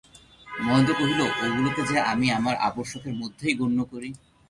[0.47, 4.09] মহেন্দ্র কহিল, ওগুলাকে যে আমি আমার আবশ্যকের মধ্যেই গণ্য করি।